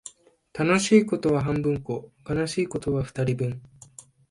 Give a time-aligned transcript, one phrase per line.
[0.53, 3.61] 楽しいことは半分こ、悲しいことは二人分